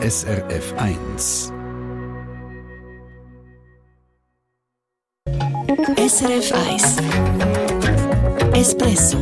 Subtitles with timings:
[0.00, 1.52] SRF 1.
[5.96, 6.96] SRF 1
[8.54, 9.18] Espresso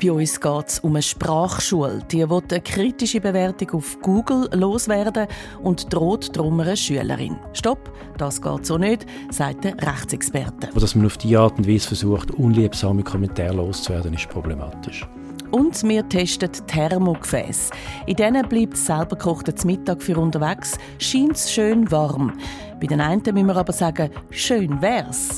[0.00, 2.00] bei uns geht es um eine Sprachschule.
[2.10, 5.28] Die will eine kritische Bewertung auf Google loswerden
[5.62, 7.36] und droht darum einer Schülerin.
[7.52, 10.70] Stopp, das geht so nicht, sagt der Rechtsexperte.
[10.74, 15.06] Dass man auf diese Art und Weise versucht, unliebsame Kommentare loszuwerden, ist problematisch.
[15.52, 17.72] Und wir testen Thermogefäße.
[18.06, 22.32] In denen bleibt selber gekochtes Mittag für unterwegs, scheint es schön warm.
[22.80, 25.36] Bei den einen müssen wir aber sagen, schön wär's.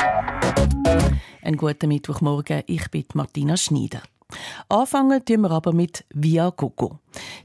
[1.42, 4.02] Einen guten Mittwochmorgen, ich bin Martina Schneider.
[4.68, 6.98] Anfangen tun wir aber mit Viagogo.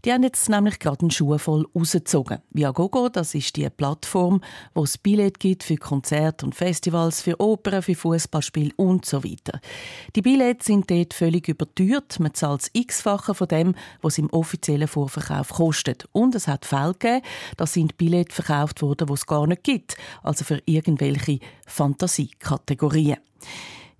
[0.04, 2.40] Die haben jetzt nämlich gerade einen Schuh voll rausgezogen.
[2.52, 4.42] Viagogo, das ist die Plattform,
[4.74, 9.60] wo es Billett gibt für Konzerte und Festivals, für Opern, für Fußballspiele und so weiter.
[10.16, 12.20] Die Billets sind dort völlig überteuert.
[12.20, 16.08] Man zahlt das x-fache von dem, was im offiziellen Vorverkauf kostet.
[16.14, 17.26] Und es hat Fälle gegeben,
[17.58, 19.98] da sind Billets verkauft worden, die es gar nicht gibt.
[20.24, 23.18] Also für irgendwelche Fantasiekategorien.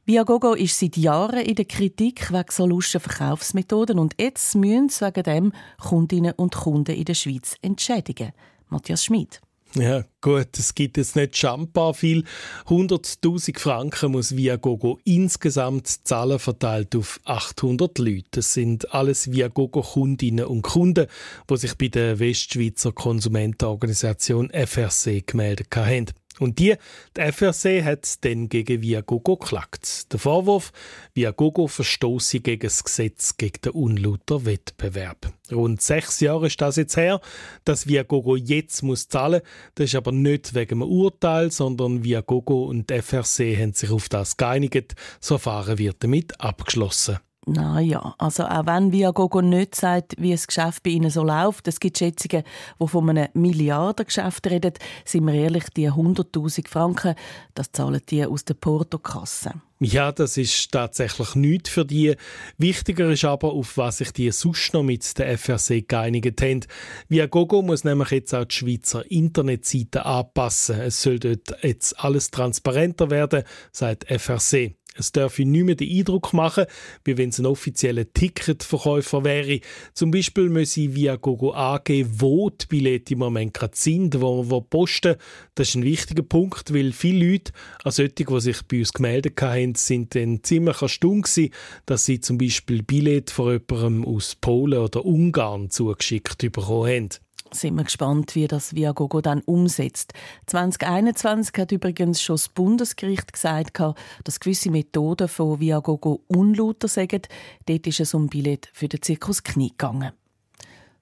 [0.10, 5.06] Viagogo ist seit Jahren in der Kritik wegen so lustigen Verkaufsmethoden und jetzt müssen sie
[5.06, 8.32] wegen dem Kundinnen und Kunden in der Schweiz entschädigen.
[8.70, 9.40] Matthias Schmid.
[9.76, 12.24] Ja, gut, es gibt jetzt nicht schambar viel.
[12.70, 18.24] 100.000 Franken muss Viagogo insgesamt zahlen, verteilt auf 800 Leute.
[18.32, 21.06] Das sind alles Viagogo-Kundinnen und Kunden,
[21.48, 26.08] die sich bei der Westschweizer Konsumentenorganisation FRC gemeldet haben.
[26.40, 26.76] Und die,
[27.16, 30.12] die FRC hat dann gegen Viagogo geklagt.
[30.12, 30.72] Der Vorwurf,
[31.14, 35.34] Viagogo verstoße gegen das Gesetz gegen den unlauter Wettbewerb.
[35.52, 37.22] Rund sechs Jahre ist das jetzt her,
[37.66, 39.42] dass Viagogo jetzt muss zahlen.
[39.76, 44.10] Das ist aber nicht wegen einem Urteil, sondern Viagogo und die FRC haben sich auf
[44.10, 44.96] das geeinigt.
[45.20, 47.20] Das Verfahren wird damit abgeschlossen.
[47.52, 51.80] Naja, also auch wenn Viagogo nicht sagt, wie das Geschäft bei ihnen so läuft, es
[51.80, 52.44] gibt Schätzungen,
[52.80, 57.16] die von einem Milliardengeschäft reden, sind wir ehrlich, die 100'000 Franken,
[57.56, 59.54] das zahlen die aus der Portokasse.
[59.80, 62.16] Ja, das ist tatsächlich nichts für die.
[62.58, 66.66] Wichtiger ist aber, auf was sich die sonst noch mit der FRC geeinigt haben.
[67.08, 70.82] Viagogo muss nämlich jetzt auch die Schweizer Internetseite anpassen.
[70.82, 74.76] Es soll dort jetzt alles transparenter werden, sagt FRC.
[75.00, 76.66] Es dürfe nicht mehr den Eindruck machen,
[77.06, 79.62] wie wenn es ein offizieller Ticketverkäufer wäre.
[79.94, 84.62] Zum Beispiel müsse via Gogo angeben, wo die Billette im Moment gerade sind, wo, wo
[84.62, 85.16] posten.
[85.56, 89.42] Das ist ein wichtiger Punkt, weil viele Leute, also solche, die sich bei uns gemeldet
[89.42, 91.54] haben, sind dann ziemlich erstaunt gewesen,
[91.86, 97.10] dass sie zum Beispiel Billette von jemandem aus Polen oder Ungarn zugeschickt bekommen haben
[97.54, 100.14] sind wir gespannt, wie das Viagogo dann umsetzt.
[100.48, 103.80] 2021 hat übrigens schon das Bundesgericht gesagt,
[104.24, 107.28] dass gewisse Methoden von Viagogo unlauter sind.
[107.66, 110.12] Dort ist es um Billett für den Zirkus Knie gegangen.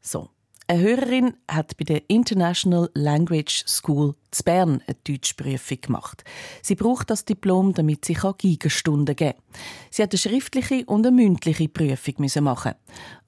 [0.02, 0.30] So,
[0.70, 6.24] eine Hörerin hat bei der International Language School zu Bern eine Deutschprüfung gemacht.
[6.62, 9.44] Sie braucht das Diplom, damit sie Gigastunden geben kann.
[9.90, 12.74] Sie hat eine schriftliche und eine mündliche Prüfung machen.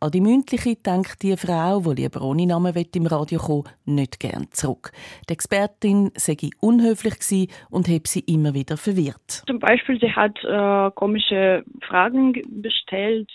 [0.01, 4.47] An die mündliche denkt die Frau, die lieber ohne Namen im Radio kommen nicht gern
[4.51, 4.91] zurück.
[5.29, 9.44] Die Expertin sei unhöflich und habe sie immer wieder verwirrt.
[9.47, 13.31] Zum Beispiel, sie hat äh, komische Fragen gestellt.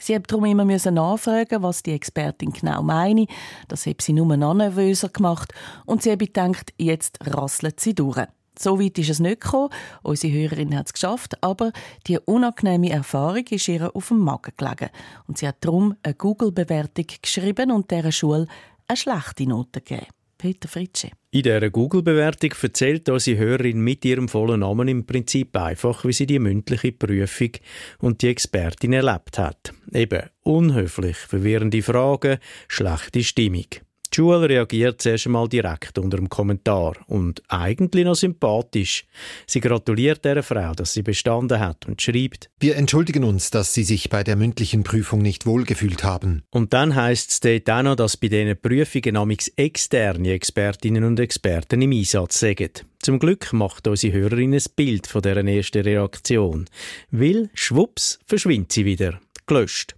[0.00, 3.26] Sie hat darum immer nachfragen, was die Expertin genau meine.
[3.68, 5.52] Das hat sie nur noch nervöser gemacht
[5.84, 8.26] und sie hat gedacht, jetzt rasselt sie durch.
[8.58, 9.70] So weit ist es nicht gekommen.
[10.02, 11.72] Unsere Hörerin hat es geschafft, aber
[12.06, 14.90] die unangenehme Erfahrung ist ihr auf dem Magen gelegen.
[15.26, 18.46] Und sie hat darum eine Google-Bewertung geschrieben und dieser Schule
[18.86, 20.19] eine schlechte Note gegeben.
[20.40, 21.10] Peter Fritsche.
[21.32, 26.26] In dieser Google-Bewertung erzählt unsere Hörerin mit ihrem vollen Namen im Prinzip einfach, wie sie
[26.26, 27.50] die mündliche Prüfung
[27.98, 29.74] und die Expertin erlebt hat.
[29.92, 33.66] Eben unhöflich, verwirrende Fragen, schlechte Stimmung.
[34.12, 39.04] Die Schule reagiert zuerst einmal direkt unter dem Kommentar und eigentlich noch sympathisch.
[39.46, 43.84] Sie gratuliert der Frau, dass sie bestanden hat und schreibt: Wir entschuldigen uns, dass Sie
[43.84, 46.42] sich bei der mündlichen Prüfung nicht wohlgefühlt haben.
[46.50, 51.20] Und dann heißt es dort auch noch, dass bei diesen Prüfungen namens externe Expertinnen und
[51.20, 52.84] Experten im Einsatz sind.
[52.98, 56.66] Zum Glück macht unsere Hörerin ein Bild von dieser ersten Reaktion.
[57.10, 59.20] Weil, schwupps, verschwindet sie wieder.
[59.46, 59.94] Gelöscht.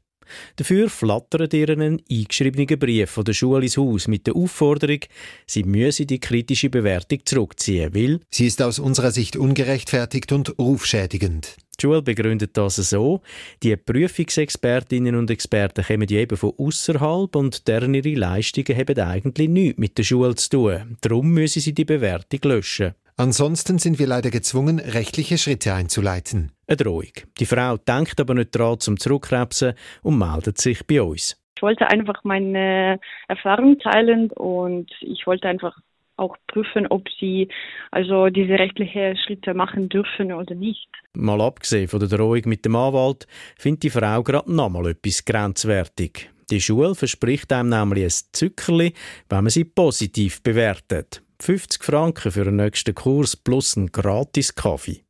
[0.56, 5.00] Dafür flattert ihr einen eingeschriebenen Brief von der Schule ins Haus mit der Aufforderung,
[5.46, 11.56] sie müsse die kritische Bewertung zurückziehen, weil sie ist aus unserer Sicht ungerechtfertigt und rufschädigend.
[11.82, 13.22] Die Schule begründet das so,
[13.60, 19.80] die Prüfungsexpertinnen und Experten kommen eben von außerhalb und deren ihre Leistungen haben eigentlich nichts
[19.80, 20.96] mit der Schule zu tun.
[21.00, 22.94] Darum müssen sie die Bewertung löschen.
[23.16, 26.52] Ansonsten sind wir leider gezwungen, rechtliche Schritte einzuleiten.
[26.68, 27.10] Eine Drohung.
[27.40, 31.36] Die Frau denkt aber nicht daran zum Zurückkrebsen und meldet sich bei uns.
[31.62, 35.76] wollte einfach meine Erfahrung teilen und ich wollte einfach
[36.16, 37.48] auch prüfen, ob sie
[37.90, 40.88] also diese rechtlichen Schritte machen dürfen oder nicht.
[41.14, 43.26] Mal abgesehen von der Drohung mit dem Anwalt,
[43.56, 46.30] findet die Frau gerade nochmal etwas grenzwertig.
[46.50, 48.92] Die Schule verspricht einem nämlich ein Zückerli,
[49.28, 51.22] wenn man sie positiv bewertet.
[51.40, 55.02] 50 Franken für den nächsten Kurs plus einen gratis Kaffee.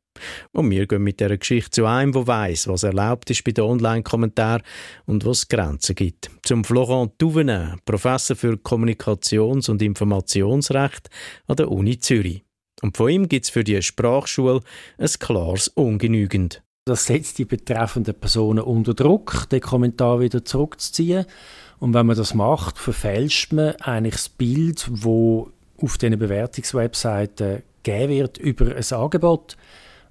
[0.51, 3.63] Und wir gehen mit dieser Geschichte zu einem, der weiss, was erlaubt ist bei den
[3.63, 4.63] Online-Kommentaren
[5.05, 6.29] und was Grenzen gibt.
[6.43, 11.09] Zum Florent Touvenin, Professor für Kommunikations- und Informationsrecht
[11.47, 12.43] an der Uni Zürich.
[12.81, 14.61] Und von ihm gibt es für die Sprachschule
[14.97, 16.61] ein klares Ungenügend.
[16.85, 21.25] Das setzt die betreffenden Personen unter Druck, den Kommentar wieder zurückzuziehen.
[21.79, 25.49] Und wenn man das macht, verfälscht man eigentlich das Bild, wo
[25.81, 29.55] auf diesen Bewertungswebseiten gegeben wird über ein Angebot.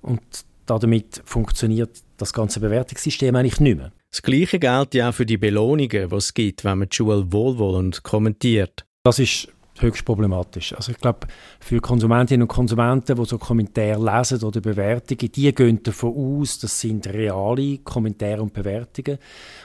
[0.02, 0.20] Und
[0.66, 3.92] damit funktioniert das ganze Bewertungssystem eigentlich nicht mehr.
[4.10, 7.32] Das Gleiche gilt ja auch für die Belohnungen, die es gibt, wenn man die Schule
[7.32, 8.84] wohlwollend kommentiert.
[9.04, 10.74] Das ist höchst problematisch.
[10.74, 11.26] Also ich glaube,
[11.60, 16.78] für Konsumentinnen und Konsumenten, die so Kommentare lesen oder Bewertungen, die gehen davon aus, das
[16.78, 19.18] sind reale Kommentare und Bewertungen.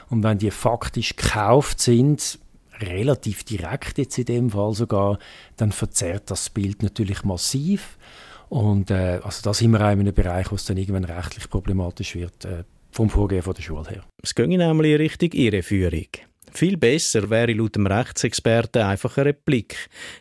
[0.08, 2.38] Und wenn die faktisch gekauft sind,
[2.80, 5.18] relativ direkt jetzt in dem Fall sogar,
[5.56, 7.98] dann verzerrt das Bild natürlich massiv.
[8.48, 11.48] Und äh, also da sind wir auch in einem Bereich, wo es dann irgendwann rechtlich
[11.50, 14.04] problematisch wird, äh, vom Vorgehen von der Schule her.
[14.22, 16.06] Es ging nämlich in Richtung Irreführung.
[16.52, 19.76] Viel besser wäre laut dem Rechtsexperten einfach ein Replik,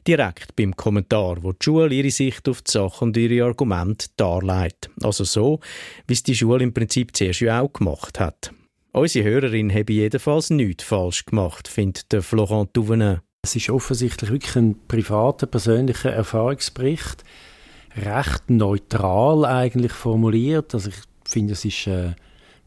[0.05, 4.89] direkt beim Kommentar, wo die Schule ihre Sicht auf die Sache und ihre Argumente darlegt.
[5.01, 5.59] Also so,
[6.05, 8.51] wie es die Schule im Prinzip zuerst ja auch gemacht hat.
[8.91, 13.19] Unsere Hörerin habe jedenfalls nichts falsch gemacht, findet der Florent Touvenin.
[13.43, 17.23] Es ist offensichtlich wirklich ein privater, persönlicher Erfahrungsbericht
[17.97, 20.73] recht neutral eigentlich formuliert.
[20.73, 20.95] Also ich
[21.25, 22.13] finde, es ist äh,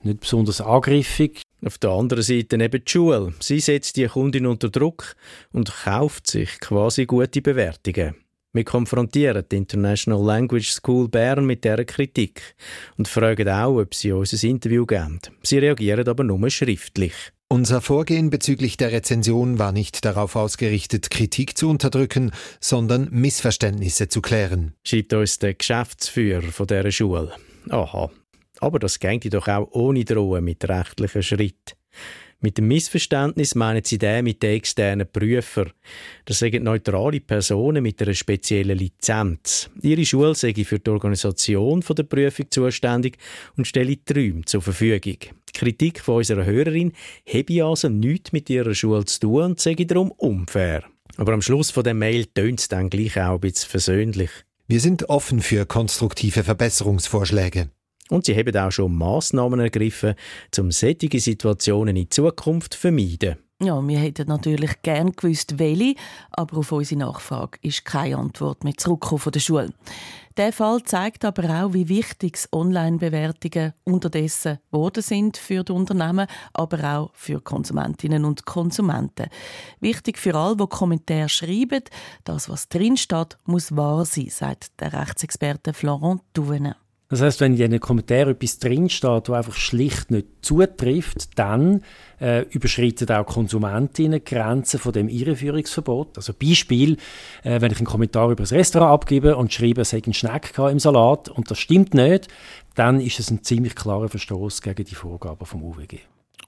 [0.03, 1.43] nicht besonders angriffig.
[1.65, 3.35] Auf der anderen Seite eben die Schule.
[3.41, 5.15] Sie setzt die Kundin unter Druck
[5.53, 8.15] und kauft sich quasi gute Bewertungen.
[8.53, 12.56] Wir konfrontieren die International Language School Bern mit dieser Kritik
[12.97, 15.21] und fragen auch, ob sie uns ein Interview geben.
[15.43, 17.15] Sie reagieren aber nur schriftlich.
[17.52, 22.31] Unser Vorgehen bezüglich der Rezension war nicht darauf ausgerichtet, Kritik zu unterdrücken,
[22.61, 24.75] sondern Missverständnisse zu klären.
[24.85, 27.32] Schreibt uns der Geschäftsführer dieser Schule.
[27.69, 28.08] Aha.
[28.61, 31.75] Aber das ging doch auch ohne Drohen mit rechtlichen Schritten.
[32.43, 35.67] Mit dem Missverständnis meinen sie den mit den externen Prüfer.
[36.25, 39.69] Das sind neutrale Personen mit einer speziellen Lizenz.
[39.83, 43.19] Ihre Schule sei für die Organisation der Prüfung zuständig
[43.59, 45.19] und stelle die Räume zur Verfügung.
[45.21, 46.93] Die Kritik von unserer Hörerin
[47.29, 50.85] habe also nichts mit ihrer Schule zu tun und sei darum unfair.
[51.19, 54.31] Aber am Schluss von der Mail tönt es dann gleich auch ein bisschen versöhnlich.
[54.67, 57.69] Wir sind offen für konstruktive Verbesserungsvorschläge.
[58.11, 60.15] Und sie haben auch schon Massnahmen ergriffen,
[60.59, 63.37] um solche Situationen in Zukunft zu vermeiden.
[63.62, 65.95] Ja, wir hätten natürlich gern gewusst, welche,
[66.31, 69.75] aber auf unsere Nachfrage ist keine Antwort mehr zurückgekommen von der Schule.
[70.39, 76.97] Der Fall zeigt aber auch, wie wichtig Online-Bewertungen unterdessen geworden sind für die Unternehmen, aber
[76.97, 79.27] auch für Konsumentinnen und Konsumenten.
[79.81, 81.83] Wichtig für alle, die Kommentare schreiben,
[82.25, 86.75] das, was drinsteht, muss wahr sein, sagt der Rechtsexperte Florent Touvenin.
[87.11, 91.83] Das heißt, wenn in den Kommentaren etwas drinsteht, das einfach schlicht nicht zutrifft, dann
[92.21, 96.17] äh, überschreiten auch Konsumentinnen Grenzen von dem Irreführungsverbot.
[96.17, 96.96] Also Beispiel,
[97.43, 100.56] äh, wenn ich einen Kommentar über das Restaurant abgebe und schreibe, es hätte einen Schneck
[100.56, 102.29] im Salat und das stimmt nicht,
[102.77, 105.99] dann ist es ein ziemlich klarer Verstoß gegen die Vorgaben vom UWG.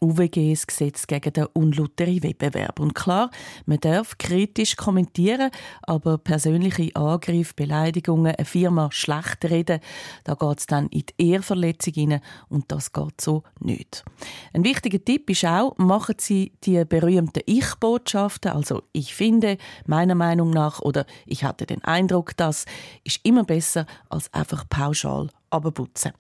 [0.01, 2.81] UWG das Gesetz gegen den unlauteren Wettbewerb.
[2.81, 3.31] Und klar,
[3.67, 5.51] man darf kritisch kommentieren,
[5.83, 9.81] aber persönliche Angriffe, Beleidigungen, eine Firma schlecht reden,
[10.25, 14.05] da geht es dann in die Ehrverletzung hinein und das geht so nicht.
[14.53, 20.51] Ein wichtiger Tipp ist auch, machen Sie die berühmten Ich-Botschaften, also ich finde, meiner Meinung
[20.51, 22.65] nach oder ich hatte den Eindruck, dass,
[23.05, 26.13] ist immer besser als einfach pauschal abputzen.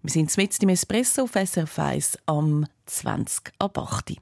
[0.00, 4.14] Wir sind mit im Espresso auf SRF 1 am 20 ab 8.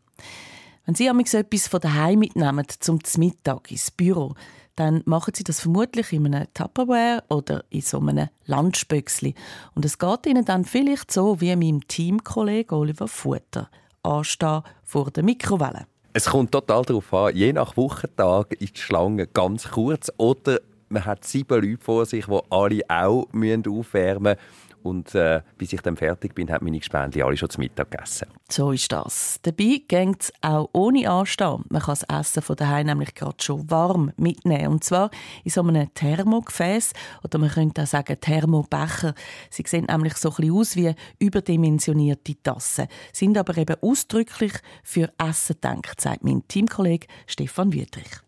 [0.87, 4.35] Wenn Sie amigs etwas von daheim mitnehmen zum Mittag ins Büro,
[4.75, 9.35] dann machen Sie das vermutlich in einem Tupperware oder in so einem Lunchböxli.
[9.75, 13.69] Und es geht Ihnen dann vielleicht so wie meinem Teamkollegen Oliver Futter
[14.03, 15.87] anstehen vor der Mikrowelle.
[16.15, 21.05] Es kommt total darauf an, je nach Wochentag ist die Schlange ganz kurz oder man
[21.05, 25.97] hat sieben Leute vor sich, die alle auch aufwärmen müssen und äh, bis ich dann
[25.97, 28.29] fertig bin, haben meine Gespendli alle schon zu Mittag gegessen.
[28.49, 29.41] So ist das.
[29.43, 31.65] Dabei geht es auch ohne Anstehen.
[31.69, 34.69] Man kann das Essen von daheim nämlich gerade schon warm mitnehmen.
[34.69, 35.11] Und zwar
[35.45, 36.93] in so einem Thermogefäß
[37.25, 39.15] oder man könnte auch sagen Thermobecher.
[39.51, 44.53] Sie sehen nämlich so ein bisschen aus wie überdimensionierte Tassen, sind aber eben ausdrücklich
[44.85, 48.26] für Essen gedacht, sagt mein Teamkollege Stefan Wüttrich.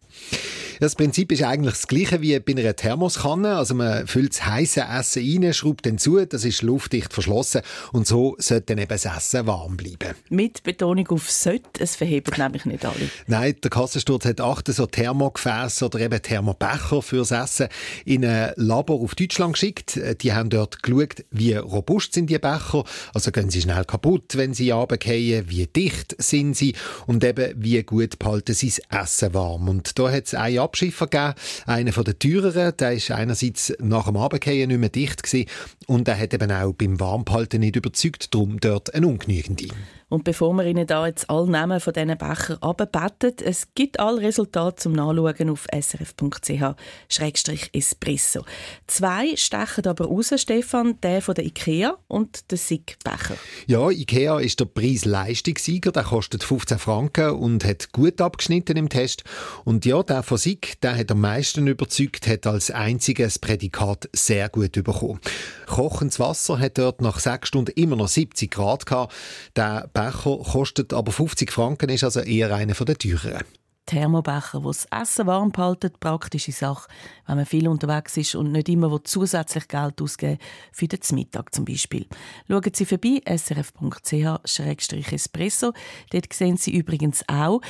[0.80, 3.56] Das Prinzip ist eigentlich das gleiche wie bei einer Thermoskanne.
[3.56, 8.06] Also man füllt das heiße Essen rein, schraubt dann zu, das ist luftdicht verschlossen und
[8.06, 10.14] so sollte dann eben das Essen warm bleiben.
[10.28, 13.10] Mit Betonung auf «sollte», es verhebt nämlich nicht alle.
[13.26, 17.68] Nein, der Kassensturz hat acht so Thermogefäße oder eben Thermobecher fürs Essen
[18.04, 19.98] in ein Labor auf Deutschland geschickt.
[20.22, 22.84] Die haben dort geschaut, wie robust sind die Becher,
[23.14, 26.74] also gehen sie schnell kaputt, wenn sie runterfallen, wie dicht sind sie
[27.06, 29.68] und eben wie gut behalten sie das Essen warm.
[29.68, 31.34] Und da hat es eine Abschiffer gegeben.
[31.66, 35.48] Einer von den teureren, der ist einerseits nach dem Abendgehen nicht mehr dicht gewesen
[35.86, 39.68] und der hat eben auch beim Warmhalten nicht überzeugt, darum dort ein ungenügende.
[40.08, 44.22] Und bevor wir Ihnen da jetzt alle Namen von diesen Bechern abbeten, es gibt alle
[44.22, 48.44] Resultate zum Nachschauen auf srf.ch-espresso.
[48.86, 53.36] Zwei stechen aber raus, Stefan, der von der IKEA und der SIG-Becher.
[53.66, 59.24] Ja, IKEA ist der Preis-Leistungssieger, der kostet 15 Franken und hat gut abgeschnitten im Test.
[59.64, 64.48] Und ja, der von SIG, der hat am meisten überzeugt, hat als einziges Prädikat sehr
[64.48, 65.20] gut bekommen.
[65.66, 69.12] Kochendes Wasser hat dort nach sechs Stunden immer noch 70 Grad gehabt.
[69.54, 73.42] Der Becher kostet aber 50 Franken, ist also eher einer der teureren.
[73.84, 76.88] Thermobecher, wo das Essen warm behalten, praktische Sache,
[77.26, 80.38] wenn man viel unterwegs ist und nicht immer zusätzlich Geld ausgeben
[80.70, 82.06] für den Mittag zum Beispiel.
[82.48, 85.72] Schauen Sie vorbei, srf.ch-espresso.
[86.10, 87.60] Dort sehen Sie übrigens auch,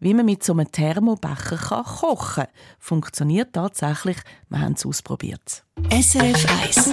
[0.00, 2.52] wie man mit so einem Thermobecher kochen kann.
[2.80, 4.18] Funktioniert tatsächlich,
[4.50, 5.64] wir haben es ausprobiert.
[5.90, 6.92] SRF 1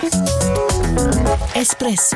[1.56, 2.16] Espresso